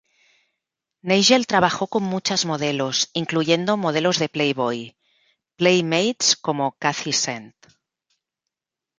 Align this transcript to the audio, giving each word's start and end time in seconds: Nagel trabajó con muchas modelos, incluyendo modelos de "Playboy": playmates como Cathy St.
Nagel 1.03 1.45
trabajó 1.45 1.85
con 1.85 2.01
muchas 2.01 2.47
modelos, 2.47 3.11
incluyendo 3.13 3.77
modelos 3.77 4.17
de 4.17 4.29
"Playboy": 4.29 4.97
playmates 5.57 6.35
como 6.37 6.75
Cathy 6.79 7.11
St. 7.11 7.53